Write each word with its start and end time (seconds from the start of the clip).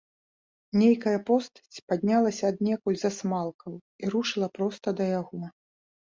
Нейкая 0.83 1.19
постаць 1.27 1.83
паднялася 1.89 2.43
аднекуль 2.55 2.99
з 3.03 3.07
асмалкаў 3.11 3.73
і 4.03 4.11
рушыла 4.17 4.47
проста 4.59 4.97
да 5.03 5.13
яго. 5.21 5.37